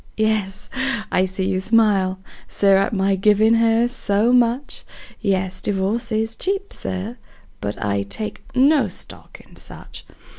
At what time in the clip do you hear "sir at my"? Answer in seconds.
2.47-3.13